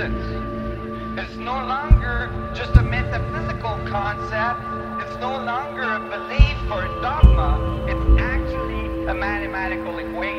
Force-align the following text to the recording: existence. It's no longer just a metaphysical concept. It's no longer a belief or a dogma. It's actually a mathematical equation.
existence. 0.00 1.18
It's 1.18 1.36
no 1.38 1.54
longer 1.54 2.30
just 2.54 2.76
a 2.76 2.82
metaphysical 2.82 3.76
concept. 3.88 4.60
It's 5.02 5.16
no 5.18 5.36
longer 5.42 5.82
a 5.82 6.00
belief 6.08 6.70
or 6.70 6.84
a 6.84 7.02
dogma. 7.02 7.84
It's 7.88 8.20
actually 8.20 9.06
a 9.08 9.14
mathematical 9.14 9.98
equation. 9.98 10.37